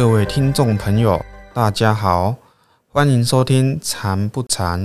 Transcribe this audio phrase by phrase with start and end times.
[0.00, 2.34] 各位听众朋友，大家好，
[2.88, 4.80] 欢迎收听《禅不禅》。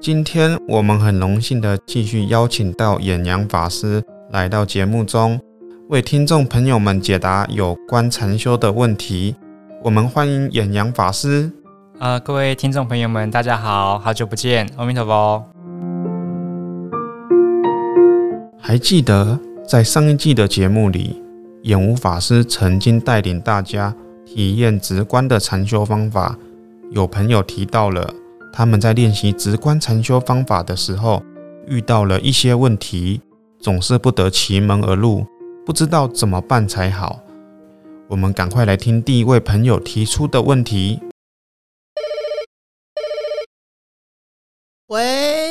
[0.00, 4.00] 今天我们很荣幸的继续邀请到演阳法师
[4.30, 5.40] 来到节目中，
[5.88, 9.34] 为听众朋友们解答有关禅修的问题。
[9.82, 11.50] 我们欢迎演阳法师。
[11.98, 15.44] 呃，各位听众朋友们，大家好，好久不见，阿弥陀佛。
[18.60, 21.20] 还记得在上一季的节目里，
[21.62, 23.94] 演无法师曾经带领大家
[24.24, 26.38] 体验直观的禅修方法。
[26.90, 28.12] 有朋友提到了
[28.52, 31.22] 他们在练习直观禅修方法的时候，
[31.66, 33.20] 遇到了一些问题，
[33.60, 35.24] 总是不得其门而入，
[35.64, 37.20] 不知道怎么办才好。
[38.08, 41.00] 我们赶快来听第一位朋友提出的问题。
[44.88, 45.41] 喂。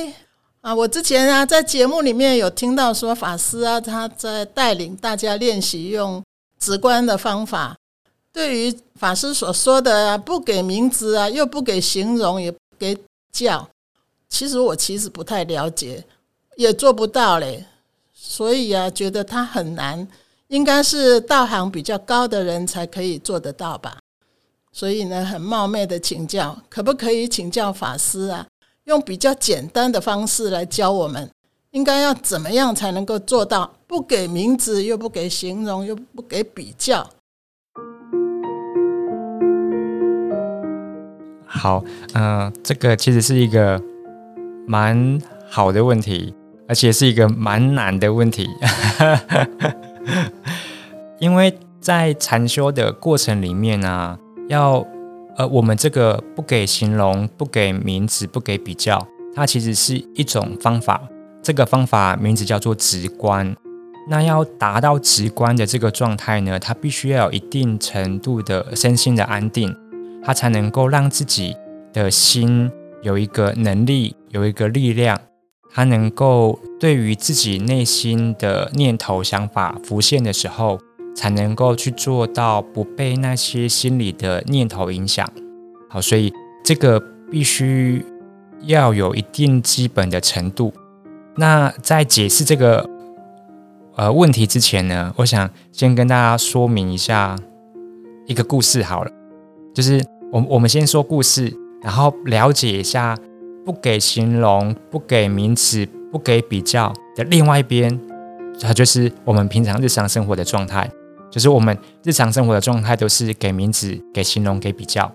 [0.62, 6.24] 啊，我之前啊在节目里面有听到说法师啊他在带领大家练习用
[6.60, 7.76] 直观的方法。
[8.32, 12.96] 对于法师所说的啊，不给名字啊，又不给形容，也不给
[13.32, 13.68] 叫，
[14.30, 16.06] 其实我其实不太了解，
[16.56, 17.66] 也做不到嘞。
[18.14, 20.08] 所以啊，觉得他很难，
[20.48, 23.98] 应该是道行比较高的人才可以做得到吧。
[24.72, 28.48] 所以呢，很冒昧的请教，可不可以请教法师啊？
[28.86, 31.30] 用比较简单的方式来教我们，
[31.70, 37.08] 应该要怎么样才能够做到不给名字，又不给形容，又不给比较？
[41.46, 41.84] 好，
[42.16, 43.80] 嗯，这个其实是一个
[44.66, 46.34] 蛮好的问题，
[46.68, 48.50] 而且是一个蛮难的问题，
[51.20, 54.18] 因为在禅修的过程里面呢，
[54.50, 54.84] 要。
[55.38, 61.02] 呃，我们这个不给形容、不给名字、不给比较，它其实是一种方法。
[61.42, 63.56] 这个方法名字叫做直观。
[64.10, 69.76] 那要达到直观的这个状态呢，它必须要有一定程度的身心的安定，
[70.24, 71.56] 它才能够让自己
[71.94, 72.70] 的心
[73.02, 75.20] 有一个能力、有一个力量，
[75.74, 80.80] 它能够对于自己内心的念头、想法浮现的时候。
[81.16, 85.30] 才能够去做到不被那些心理的念头影响。
[85.90, 86.34] 好，所以
[86.64, 87.00] 这个
[87.30, 88.06] 必须
[88.62, 90.74] 要有一定基本的程度。
[91.36, 92.90] 那在解释这个
[93.96, 97.38] 呃问题之前呢，我想先跟大家说明一下
[98.28, 99.12] 一个故事好了。
[99.74, 103.18] 就是我我们先说故事，然后了解一下
[103.66, 108.00] 不给形容、不给名词、不给比较的另外一边，
[108.62, 110.90] 它就是我们平常日常生活的状态。
[111.32, 115.10] 就是我们日常生活的状态都是给名字、给形容、给比较，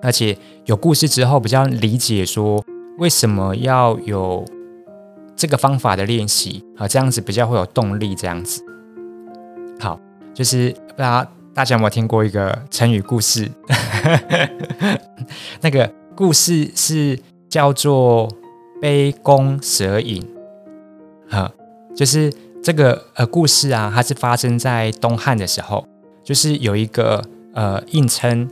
[0.00, 2.64] 而且有故事之后比较理解说
[2.96, 4.42] 为什么要有
[5.36, 8.14] 这个方法的练习啊，这样子比较会有动力。
[8.14, 8.64] 这样子，
[9.78, 10.00] 好，
[10.32, 13.50] 就是大家大家有没有听过一个成语故事？
[15.60, 18.26] 那个故事是叫做
[18.80, 20.26] “杯弓蛇影”，
[21.28, 21.52] 哈，
[21.94, 22.32] 就是。
[22.62, 25.84] 这个呃故事啊，它是发生在东汉的时候，
[26.22, 27.22] 就是有一个
[27.54, 28.48] 呃应称，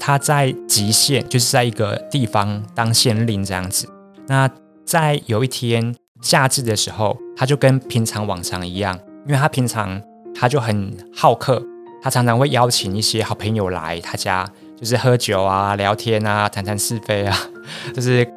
[0.00, 3.88] 他在极限，就是在一个地方当县令这样子。
[4.26, 4.50] 那
[4.84, 10.02] 在有一天夏至的时候，他就跟平常往常一样，因为他平常
[10.34, 11.62] 他就很好客，
[12.02, 14.44] 他常常会邀请一些好朋友来他家，
[14.76, 17.38] 就是喝酒啊、聊天啊、谈谈是非啊，
[17.94, 18.28] 就是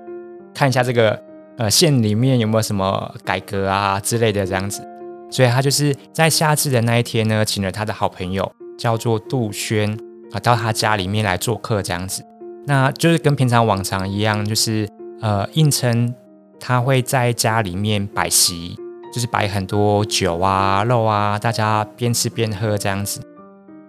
[0.54, 1.20] 看一下这个
[1.58, 4.88] 呃县里面有没有什么改革啊之类的这样子。
[5.30, 9.92] 所以他就是在夏至的那一天呢，请了他的好朋友叫做杜轩
[10.32, 12.24] 啊，到他家里面来做客这样子。
[12.68, 14.88] 那就是跟平常往常一样，就是
[15.22, 16.14] 呃应称
[16.60, 18.76] 他会在家里面摆席，
[19.14, 23.22] 就是摆很多酒啊、肉啊，大家边吃边喝这样子。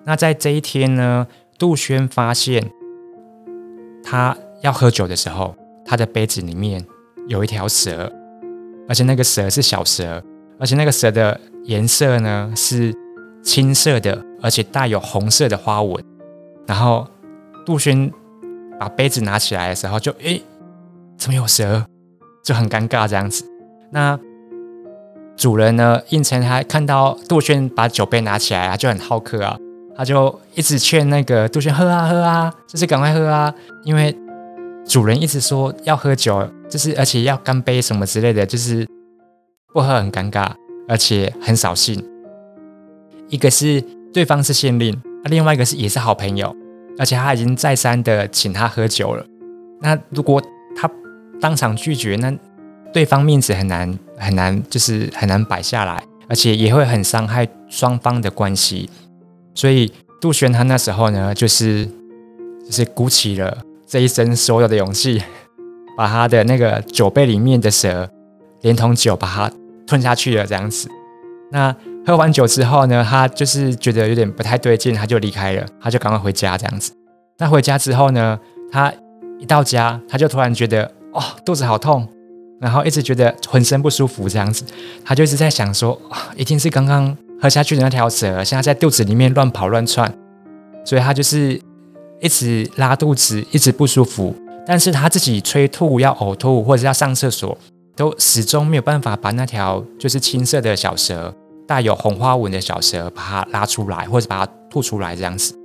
[0.05, 1.27] 那在这一天呢，
[1.59, 2.71] 杜轩发现
[4.05, 5.55] 他要喝酒的时候，
[5.85, 6.85] 他的杯子里面
[7.29, 8.13] 有一条蛇，
[8.89, 10.23] 而且那个蛇是小蛇。
[10.59, 12.95] 而且那个蛇的颜色呢是
[13.43, 16.03] 青色的，而且带有红色的花纹。
[16.67, 17.07] 然后
[17.65, 18.11] 杜轩
[18.81, 20.43] 把杯子拿起来的时候，就诶，
[21.19, 21.85] 怎么有蛇？
[22.43, 23.45] 就很尴尬这样子。
[23.91, 24.19] 那
[25.37, 29.59] 主人呢，应承他看到杜轩把酒杯拿起来啊，就很好客啊，
[29.97, 33.55] 他就一直劝那个杜轩喝啊喝啊，就是赶快喝啊，
[33.85, 34.17] 因为
[34.87, 38.87] 主人一直说要喝酒，就是而且要干杯什么之类的，就是。
[39.77, 40.53] 不喝很尴尬，
[40.89, 42.03] 而且很扫兴。
[43.29, 43.79] 一个是
[44.11, 46.57] 对方是县令，那另外一个是也是好朋友，
[46.99, 49.23] 而且他已经再三的请他喝酒了。
[49.83, 50.41] 那如果
[50.75, 50.91] 他
[51.43, 52.35] 当场拒绝，那
[52.91, 56.03] 对方面子很难很难，就是很难摆下来。
[56.27, 58.89] 而且也会很伤害双方的关系。
[59.55, 59.93] 所以
[60.23, 61.85] 杜轩他那时候呢，就是
[62.65, 65.23] 就是鼓起了这一生所有的勇气，
[65.99, 68.11] 把他的那个酒杯里面的蛇，
[68.63, 69.53] 连同酒把它
[69.87, 70.89] 吞下去了，这样子。
[71.53, 71.75] 那
[72.05, 76.93] 喝完酒之后呢，他就是觉得有点不太对劲，他就离开了，他就赶快回家这样子。
[77.39, 78.39] 那回家之后呢，
[78.71, 78.93] 他
[79.39, 82.07] 一到家，他就突然觉得哦，肚子好痛，
[82.61, 84.65] 然后一直觉得浑身不舒服这样子，
[85.05, 86.01] 他就一直在想说，
[86.37, 90.13] 一定是刚刚喝下去的那条蛇现在在肚子里面乱跑乱窜，
[90.85, 91.61] 所以他就是
[92.21, 94.35] 一直拉肚子，一直不舒服，
[94.67, 97.57] 但是他自己催吐要呕吐或者要上厕所。
[97.97, 101.35] 都始终没有办法把那条就是青色的小蛇，
[101.67, 105.59] 带有红花纹的小蛇，把它拉出来，或者把它吐出来这样子。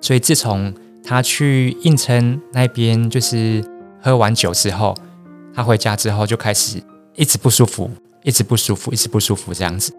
[0.00, 0.74] 所以自从
[1.04, 3.64] 他去应称那边，就是
[4.02, 4.92] 喝完酒之后，
[5.54, 6.82] 他回家之后就开始
[7.14, 7.88] 一直不舒服，
[8.24, 9.94] 一直不舒服，一直不舒服这样子。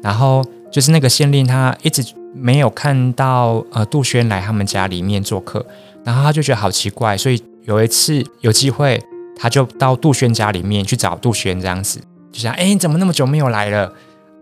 [0.00, 5.66] 然后就是那个县令，他一直没有看到呃杜轩来他们家里面做客，
[6.04, 9.02] 然后他就觉得好奇怪，所以有一次有机会。
[9.36, 12.00] 他就到杜轩家里面去找杜轩，这样子
[12.30, 13.92] 就想：哎，你怎么那么久没有来了？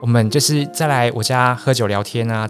[0.00, 2.48] 我们就是再来我家喝酒聊天啊。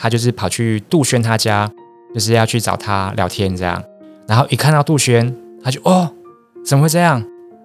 [0.00, 1.68] 他就是跑去杜轩他家，
[2.14, 3.82] 就是要去找他聊天这样。
[4.28, 6.08] 然后一看到杜轩，他就哦，
[6.64, 7.20] 怎么会这样？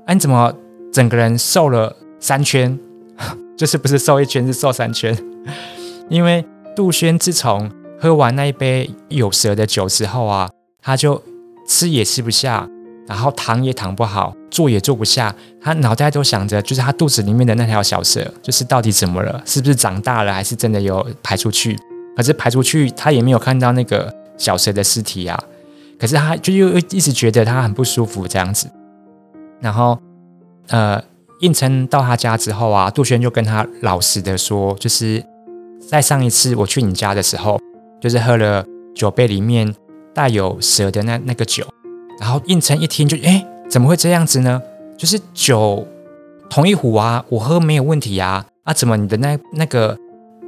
[0.08, 0.52] 哎，你怎么
[0.92, 2.80] 整个人瘦了三圈？
[3.56, 5.16] 就是不是瘦一圈，是瘦三圈？
[6.10, 6.44] 因为
[6.76, 7.70] 杜轩自从
[8.00, 10.50] 喝完那一杯有蛇的酒之后啊，
[10.82, 11.22] 他就
[11.68, 12.68] 吃也吃不下。
[13.08, 19.42] 然后躺也躺不好，坐也坐不下，他脑袋都想着，就是他肚子里面的那条小蛇，就是到底怎么了？
[19.46, 21.78] 是不是长大了，还是真的有排出去？
[22.16, 25.38] 可是排出去，他也没有看到那个小蛇的尸体啊。
[26.00, 28.70] 可是他就又一直觉得他很不舒服这样子。
[29.60, 29.98] 然后，
[30.68, 31.02] 呃，
[31.40, 35.24] 应承到他家之后啊，杜轩就跟他老实的说，就是
[35.90, 37.60] 在上一次我去你家的时候，
[38.02, 39.74] 就是喝了酒杯里面
[40.14, 41.66] 带有蛇的那那个酒。
[42.24, 44.62] 然后应承一听就哎，怎么会这样子呢？
[44.98, 45.86] 就是酒
[46.50, 49.98] 同一壶啊，我喝没有问题啊，啊，怎么你的那那个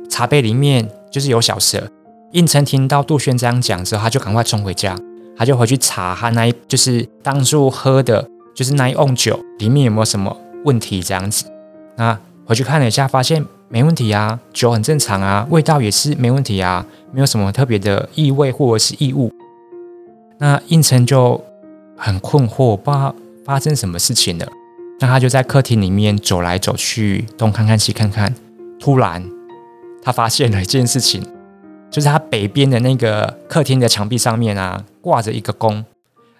[0.09, 1.85] 茶杯里面就是有小蛇？
[2.31, 4.97] 应承听到杜轩这样讲之后，他就赶快冲回家，
[5.35, 10.33] 他就回去查他那一就是当初喝的，就是那一瓮酒里面有没有什么
[10.63, 11.43] 问题这样子。
[11.97, 19.29] 那回去看了一下，发现没问题啊，酒很正常啊，味道也是没问题啊，没有什么特别的异味或者是异物。
[20.37, 21.43] 那应承就。
[21.97, 24.47] 很困惑，不知道发生什么事情了。
[24.99, 28.33] 那他就在客厅里面走来走去，东看看西看看。
[28.79, 29.23] 突然，
[30.01, 31.21] 他发现了一件事情，
[31.89, 35.83] 就是他北边的那个客厅的墙壁上面啊，挂着一个弓。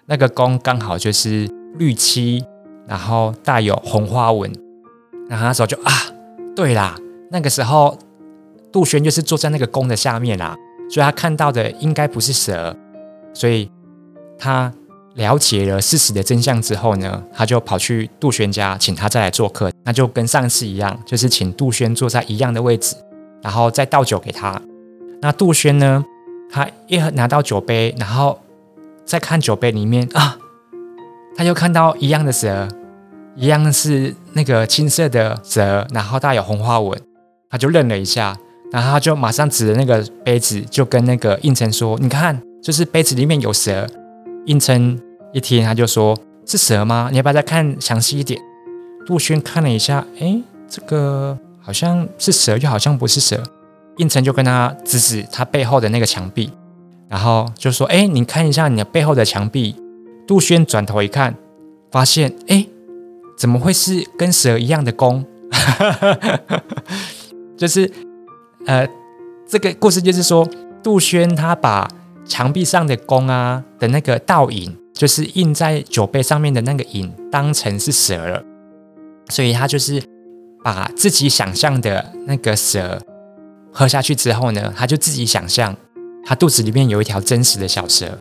[0.06, 2.44] 那个弓刚好就是绿漆，
[2.86, 4.50] 然后带有红花纹。
[5.28, 5.92] 然后那时候就啊，
[6.54, 6.96] 对啦，
[7.30, 7.98] 那个时候
[8.70, 10.56] 杜轩就是坐在那个弓的下面啦，
[10.88, 12.76] 所以他看到的应该不是蛇，
[13.34, 13.70] 所以
[14.38, 14.72] 他。
[15.16, 19.70] 了解了事实的真相之后呢，他就跑去杜轩家，请他再来做客。
[19.84, 22.94] 那就跟上次一样，就是请杜轩坐在一样的位置，
[23.42, 24.60] 然后再倒酒给他。
[25.22, 26.04] 那杜轩呢，
[26.50, 28.38] 他一拿到酒杯，然后
[29.06, 30.36] 再看酒杯里面啊，
[31.34, 32.68] 他就看到一样的蛇，
[33.36, 37.00] 一样是那个青色的蛇，然后带有红花纹。
[37.48, 38.36] 他就愣了一下，
[38.70, 43.88] 然后他就马上指着那个杯子，就跟那个应承说：“你看，就是杯子里面有蛇。”
[44.44, 45.00] 应承。
[45.32, 47.08] 一听他就说：“是蛇吗？
[47.10, 48.40] 你要不要再看详细一点？”
[49.06, 53.42] 杜轩看了一下，哎，这个好像是蛇，又好像不是蛇。
[53.98, 56.50] 应承就跟他指指他背后的那个墙壁，
[57.08, 59.74] 然后就说：“哎，你看一下你的背后的墙壁。”
[60.26, 61.36] 杜轩转头一看，
[61.90, 62.66] 发现，哎，
[63.38, 65.24] 怎么会是跟蛇一样的弓？
[67.56, 67.90] 就是，
[68.66, 68.86] 呃，
[69.46, 70.46] 这个故事就是说，
[70.82, 71.88] 杜轩他把
[72.24, 74.76] 墙壁上的弓啊的那个倒影。
[74.96, 78.42] 就是印在酒杯上面的那个影当成是蛇了，
[79.28, 80.02] 所以他就是
[80.64, 82.98] 把自己想象的那个蛇
[83.70, 85.76] 喝下去之后呢，他就自己想象
[86.24, 88.18] 他肚子里面有一条真实的小蛇，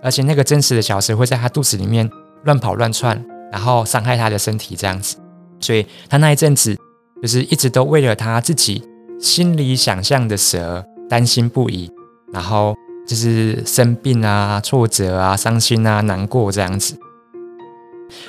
[0.00, 2.08] 而且那个真实的小蛇会在他肚子里面
[2.44, 3.20] 乱跑乱窜，
[3.50, 5.16] 然后伤害他的身体这样子，
[5.58, 6.78] 所以他那一阵子
[7.20, 8.84] 就是一直都为了他自己
[9.18, 11.90] 心里想象的蛇担心不已，
[12.32, 12.72] 然后。
[13.06, 16.98] 就是生病啊、挫折啊、伤心啊、难过这样子。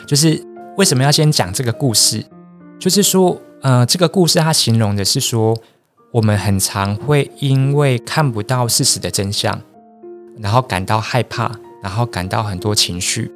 [0.08, 0.42] 就是
[0.78, 2.26] 为什么要先讲这个故事？
[2.80, 5.58] 就是说，呃，这个故事它形容的是说，
[6.12, 9.62] 我们很常会因为看不到事实的真相，
[10.40, 11.52] 然后感到害怕，
[11.82, 13.32] 然后感到很多情绪。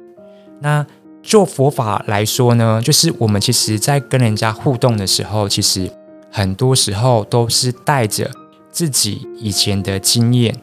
[0.60, 0.84] 那
[1.22, 5.90] 就佛法来说呢，就是我们其实在跟人家互动的时候，其实
[6.30, 8.30] 很多时候都是带着
[8.70, 10.54] 自己以前的经验，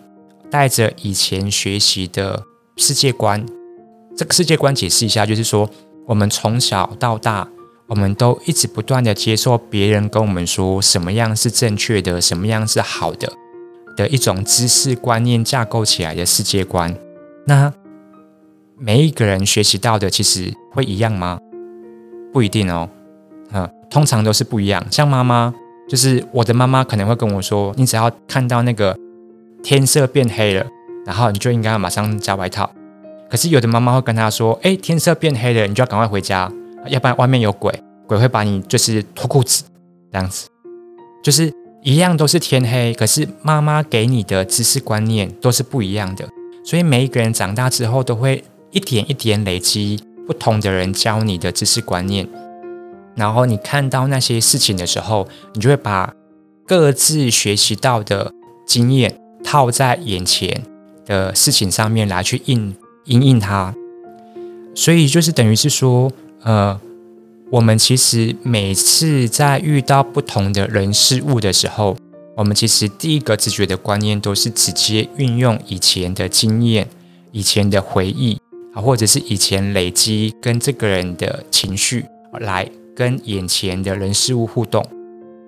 [0.49, 2.43] 带着以前学习的
[2.77, 3.45] 世界观。
[4.17, 5.69] 这个世界观解释一下，就是说，
[6.05, 7.47] 我们从小到大，
[7.87, 13.31] 我们都一直不断的接受别人跟我们说什么样是正确的，什么样是好的
[13.97, 16.95] 的一种知识观念架构起来的世界观。
[17.45, 17.73] 那
[18.77, 21.39] 每一个人学习到的，其实会一样吗？
[22.31, 22.89] 不一定哦。
[23.51, 24.85] 嗯，通常都是不一样。
[24.89, 25.53] 像妈妈，
[25.87, 28.97] 就是我的妈妈可能会跟我说：“你只要看到那个
[29.65, 30.63] 天色变黑了，
[31.07, 32.71] 然后你就应该要马上加外套。”
[33.27, 36.51] 可是有的妈妈会跟他说：“哎，天色变黑了，你就要赶快回家，
[36.87, 37.73] 要不然外面有鬼，
[38.05, 39.63] 鬼会把你就是脱裤子
[40.11, 40.47] 这样子。”
[41.23, 46.29] 就是一样都是天黑，可是妈妈给你的知识观念都是不一样的。
[46.63, 52.29] 所以每一个人长大之后，都会一点一点累积不同的人教你的知识观念。
[53.15, 56.13] 然后你看到那些事情的时候，你就会把
[56.67, 58.31] 各自学习到的
[58.67, 60.63] 经验套在眼前
[61.05, 62.75] 的事情上面来去应
[63.05, 63.73] 应应它。
[64.73, 66.11] 所以就是等于是说，
[66.43, 66.77] 呃，
[67.51, 71.95] 我们其实每次在遇到不同的人事物的时候，
[72.35, 76.89] 我们其实第一个直觉的观念都是直接运用以前的经验、
[77.31, 78.37] 以前的回忆
[78.73, 82.05] 啊，或者是以前累积跟这个人的情绪
[82.39, 82.67] 来。
[82.97, 84.81] 跟眼前的人事物互动，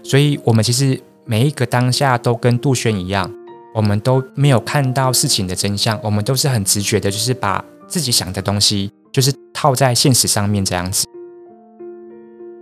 [0.04, 3.32] 所以我们其实每一个当下都跟杜轩一样，
[3.74, 11.06] 我们都没有看到事情的真相，我们都是很直觉的，就是把自己想的东西，就是套在现实上面这样子。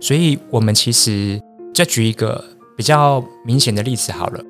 [0.00, 1.40] 所以，我们其实
[1.74, 2.44] 再举一个
[2.76, 4.42] 比较明显的例子好了，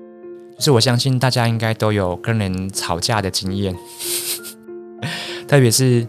[0.56, 3.76] 就是我相信大家应该都有跟人吵架的经验，
[5.48, 6.06] 特别是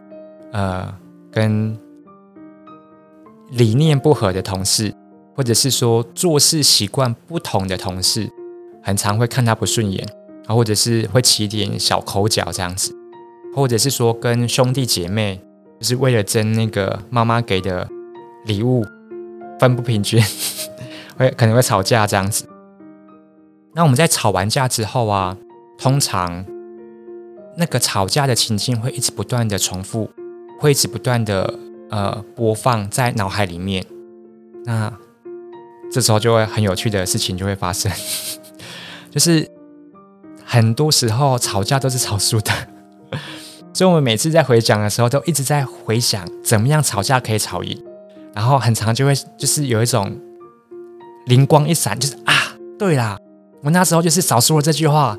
[0.51, 0.93] 呃
[1.31, 1.77] 跟。
[3.51, 4.93] 理念不合的同事，
[5.33, 8.29] 或者是说做事习惯不同的同事，
[8.83, 10.05] 很常会看他不顺眼
[10.47, 12.95] 啊，或者是会起点小口角这样子，
[13.53, 15.39] 或者是说跟兄弟姐妹，
[15.79, 17.87] 就是为了争那个妈妈给的
[18.45, 18.83] 礼物
[19.59, 20.19] 分不平均，
[21.17, 22.47] 会可能会吵架这样子。
[23.75, 25.37] 那我们在吵完架之后啊，
[25.77, 26.43] 通常
[27.57, 30.09] 那个吵架的情境会一直不断的重复，
[30.59, 31.59] 会一直不断的。
[31.89, 33.85] 呃，播放在脑海里面，
[34.65, 34.91] 那
[35.89, 37.89] 这时候就会很有趣的事情就会发生，
[39.09, 39.49] 就是
[40.49, 42.51] 很多时候吵架都是吵输的，
[43.73, 47.77] 所以我们每次在回讲的时候，都一直在回想怎么样吵架可以吵赢，
[48.33, 50.17] 然后很长就会就是有一种
[51.25, 52.33] 灵光一闪，就是啊，
[52.79, 53.17] 对啦，
[53.61, 55.17] 我那时候就是少说了这句话，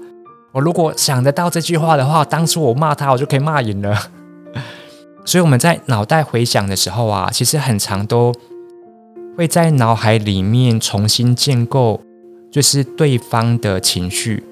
[0.53, 4.11] 我如果想得到这句话的话，当初我骂他，我就可以骂赢了。
[5.27, 8.33] 所以我们在脑袋回想的时候啊，其实很长都
[9.37, 12.01] 会在脑海里面重新建构，
[12.51, 14.43] 就是对方的情绪、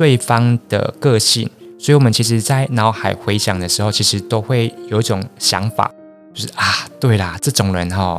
[0.00, 1.46] 对方的个性。
[1.78, 5.92] 所以，我们其实，在脑海回想的时候，其实都会有一种想法，
[6.32, 8.18] 就是啊，对啦，这种人哈，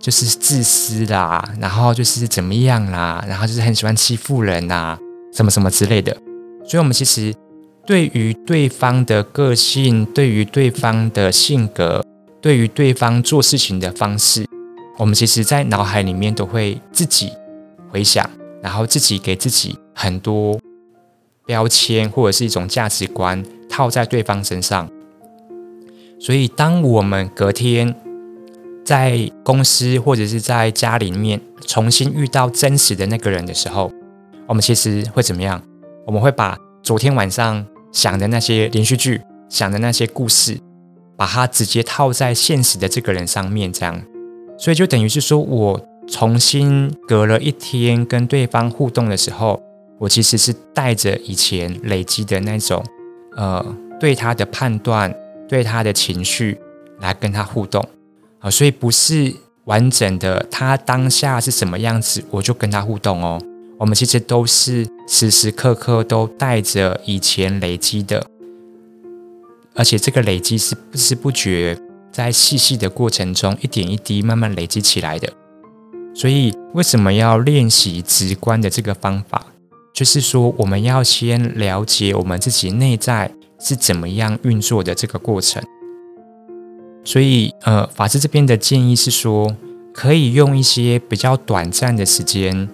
[0.00, 4.98] 就是自私啦，然后就是怎么样啦，然后就是很喜欢欺负人呐，
[5.34, 6.16] 什么什么之类的。
[6.66, 7.34] 所以，我们其实。
[7.86, 12.02] 对于对方的个性，对于对方的性格，
[12.40, 14.46] 对于对方做事情的方式，
[14.96, 17.30] 我们其实，在脑海里面都会自己
[17.90, 18.26] 回想，
[18.62, 20.58] 然后自己给自己很多
[21.44, 24.88] 标签或者是一种价值观套在对方身上。
[26.18, 27.94] 所以，当我们隔天
[28.84, 33.92] 在公司或者是在家里面重新遇到真实的那个人的时候，
[34.46, 35.62] 我们其实会怎么样？
[36.06, 37.66] 我们会把昨天晚上。
[37.94, 40.58] 想的那些连续剧，想的那些故事，
[41.16, 44.02] 把它直接套在现实的这个人上面，这样，
[44.58, 49.62] 所以就等于是说，我重新隔了一天跟对方互动的时候，
[50.04, 52.84] 我其实是带着以前累积的那种，
[53.38, 53.64] 呃，
[53.98, 55.10] 对他的判断，
[55.48, 56.58] 对他的情绪
[57.00, 57.82] 来跟他互动，
[58.38, 59.34] 啊，所以不是
[59.64, 63.40] 完整的他当下是什么样子，我就跟他互动哦。
[63.78, 68.26] 我们其实都是时时刻刻都带着以前累积的，
[69.74, 71.78] 而且这个累积是不知不觉
[72.12, 75.32] 在细细的过程中一点一滴慢慢累积起来的。
[76.14, 79.46] 所以，为什么要练习直观的这个方法？
[79.94, 85.62] 就是说，我们要先了解我们自己内在是怎么样运作的这个过程。
[87.04, 89.56] 所以，呃，法师这边的建议是说，
[89.92, 92.68] 可以用一些比较短暂的时间。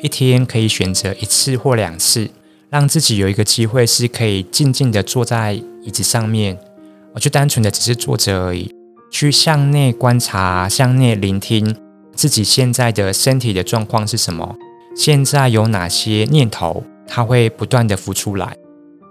[0.00, 2.30] 一天可以选择一次或两次，
[2.70, 6.58] 让自己有一个机会是可以静静的坐在椅子上面，
[7.12, 8.74] 我就单纯的只是坐着而已，
[9.10, 11.76] 去向内观察、向内聆听
[12.14, 14.56] 自己现在的身体的状况是什么，
[14.96, 18.56] 现在有哪些念头，它会不断的浮出来。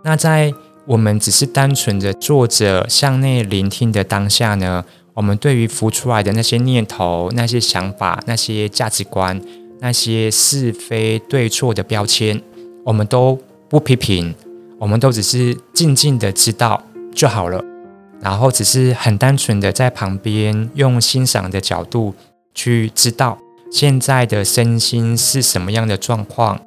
[0.04, 0.54] 那在
[0.86, 9.40] 我们只是单纯的坐着向内聆听的当下呢，我们对于浮出来的那些念头、那些想法、那些价值观、
[9.80, 12.42] 那些是非对错的标签，
[12.84, 14.34] 我们都不批评，
[14.78, 17.64] 我们都只是静静的知道就好了。
[18.22, 22.14] 然后只是很单纯的在旁边用欣赏的角度
[22.54, 23.38] 去知道
[23.74, 26.62] 现在的身心是什么样的状况，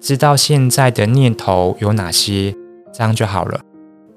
[0.00, 2.54] 知道现在的念头有哪些。
[2.90, 3.60] 这样就好了，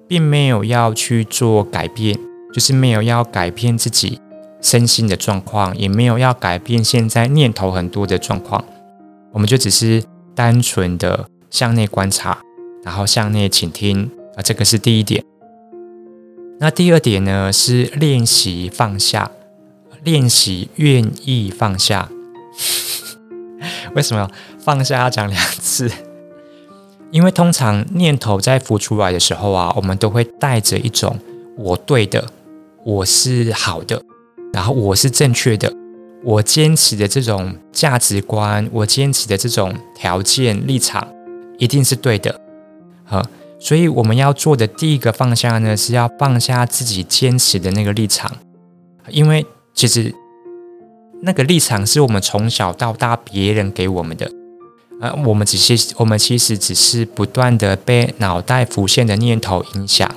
[0.07, 2.17] 并没有要去做改变，
[2.53, 4.19] 就是没有要改变自己
[4.61, 8.63] 身心的状况，也没有要改变现在念头很多的状况。
[9.33, 12.39] 我们就只是单纯的向内观察，
[12.83, 15.23] 然后向内倾听啊，这个是第一点。
[16.59, 19.29] 那第二点呢，是练习放下，
[20.03, 22.09] 练习愿意放下。
[23.95, 24.29] 为什么
[24.59, 25.91] 放下要讲两次？
[27.11, 31.19] 因为通常念头在浮出来的时候啊，我们都会带着一种
[31.57, 32.25] “我对的，
[32.85, 34.01] 我是好的，
[34.53, 35.73] 然后我是正确的，
[36.23, 41.05] 我坚持的这种价值观，我坚持的这种条件立场，
[41.57, 42.39] 一定是对的。
[43.03, 43.21] 好，
[43.59, 48.31] 所以我们要做的第一个放下呢，是要放下自己坚持的那个立场，
[49.09, 49.45] 因为
[49.81, 50.13] 其实
[51.23, 54.31] 那个立场是我们从小到大别人给我们的。
[54.99, 60.07] 呃，我们只是，我们其实只是不断的被脑袋浮现的念头影响，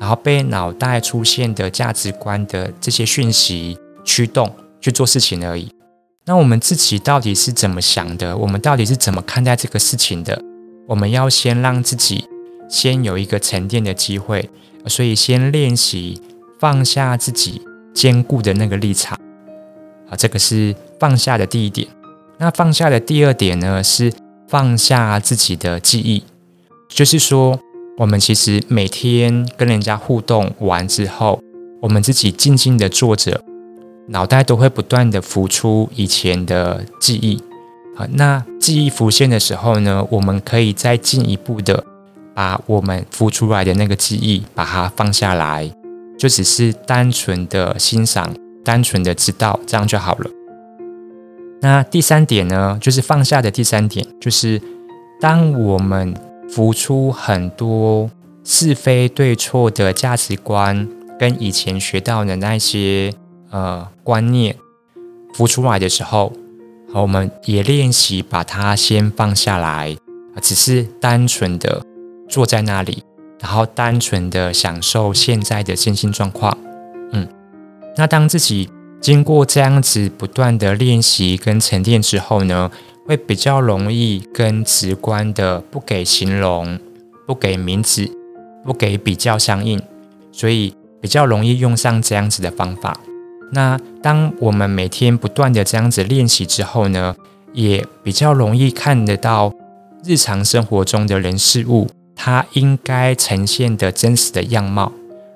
[0.00, 5.70] 然后被脑袋出现的价值观的这些讯息驱动去做事情而已。
[6.24, 8.36] 那我们自己到底是怎么想的？
[8.36, 10.42] 我们到底是怎么看待这个事情的？
[10.88, 12.24] 我们要先让自己
[12.68, 14.50] 先有一个沉淀的机会，
[14.88, 16.20] 所以先练习
[16.58, 17.62] 放下自己
[17.94, 19.18] 坚固的那个立场。
[20.08, 21.88] 啊，这个是放下的第一点。
[22.38, 24.12] 那放下的第二点呢是。
[24.48, 26.24] 放下自己的记忆，
[26.86, 27.58] 就是说，
[27.96, 31.40] 我们其实每天跟人家互动完之后，
[31.80, 33.42] 我们自己静静的坐着，
[34.08, 37.42] 脑袋都会不断的浮出以前的记忆。
[37.96, 41.82] 啊，那记忆浮现的时候呢，我们可以再进一步的
[42.34, 45.72] 把我们浮出来的那个记忆把它放下来，
[46.22, 48.32] 就只是单纯的欣赏，
[48.64, 50.30] 单纯的知道，这样就好了。
[51.60, 54.62] 那第三点呢，就是放下的第三点，就是
[55.20, 56.14] 当我们
[56.48, 58.08] 浮出很多
[58.44, 63.12] 是非对错的价值观，跟以前学到的那些
[63.50, 64.54] 呃观念
[65.34, 66.32] 浮出来的时候，
[66.94, 69.96] 我们也练习把它先放下来，
[70.40, 71.84] 只是单纯的
[72.28, 73.02] 坐在那里，
[73.42, 76.56] 然后单纯的享受现在的身心状况。
[77.12, 77.28] 嗯，
[77.96, 78.70] 那当自己。
[79.02, 82.70] 经过这样子不断的练习跟沉淀之后呢，
[83.04, 86.78] 会比较容易跟直观的不给形容、
[87.26, 88.08] 不给名字、
[88.64, 89.82] 不给比较相应，
[90.30, 92.96] 所以比较容易用上这样子的方法。
[93.50, 97.16] 那当我们每天不断的这样子练习之后呢，
[97.52, 99.52] 也比较容易看得到
[100.04, 101.88] 日常生活中的人事物
[102.24, 104.92] 它应该呈现的真实的样貌。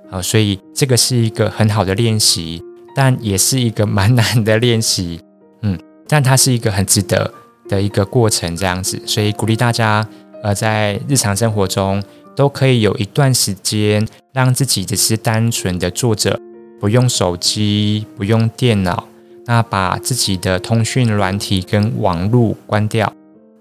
[0.09, 2.62] 啊，所以这个是一个很好的练习。
[2.94, 5.20] 但也是一个蛮难的练习，
[5.61, 7.31] 嗯，但它是一个很值得
[7.68, 10.09] 的一个过程，这样子，所以鼓励大家，
[10.42, 12.03] 呃，在日常生活中
[12.35, 16.40] 都可以有一段时间，让自己只是单纯的坐着，
[16.81, 19.07] 不用手机，不用电脑，
[19.44, 23.12] 那把自己的通讯软体跟网络关掉，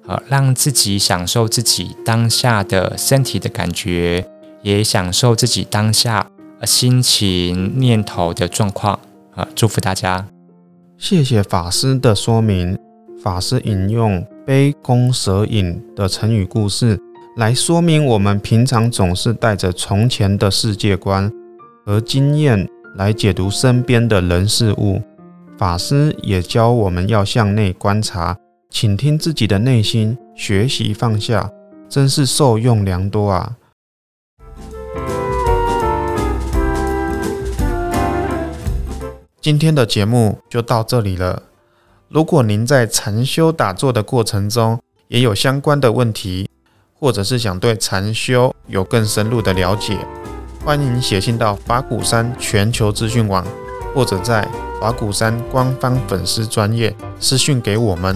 [0.07, 4.25] 呃，让自己享受自己当下的身体的感觉，
[4.61, 6.29] 也享受自己当下
[6.63, 8.99] 心情念头的状况。
[9.35, 9.45] 啊！
[9.53, 10.25] 祝福大家，
[10.97, 12.77] 谢谢法师的说明。
[13.21, 16.97] 法师引用“杯弓蛇影”的成语故事
[17.35, 21.29] 来说明，我们平常总是带着从前的世界观
[21.85, 22.65] 和经验
[22.95, 25.01] 来解读身边的人事物。
[25.57, 28.37] 法师也教我们要向内观察，
[28.69, 31.49] 倾听自己的内心，学习放下，
[31.87, 33.55] 真是受用良多啊！
[39.39, 41.43] 今天的节目就到这里了。
[42.09, 46.49] 如果您在禅修打坐的过程中也有相关的问题，
[46.93, 49.97] 或者是想对禅修有更深入的了解，
[50.63, 53.45] 欢迎写信到法鼓山全球资讯网，
[53.93, 54.47] 或者在
[54.81, 58.15] 法鼓山官方粉丝专业私讯给我们。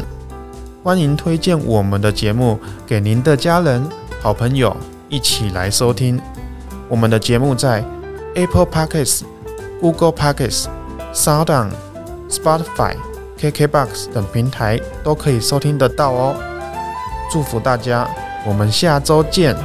[0.90, 3.88] 欢迎推荐我们的节目给您的家人、
[4.24, 4.76] 好朋友
[5.08, 6.20] 一起来收听。
[6.88, 7.86] 我们的节目在
[8.34, 9.22] Apple Podcasts、
[9.80, 10.66] Google Podcasts。
[11.14, 11.70] Sound、
[12.28, 12.96] Spotify、
[13.40, 16.36] KKBOX 等平台都可以收听得到哦。
[17.32, 18.10] 祝福大家，
[18.48, 19.56] 我们下周见。